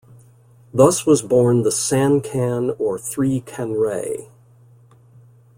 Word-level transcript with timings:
Thus 0.73 1.05
was 1.05 1.21
born 1.21 1.61
the 1.61 1.71
"San-Kan" 1.71 2.71
or 2.79 2.97
Three 2.97 3.39
"Kanrei". 3.41 4.29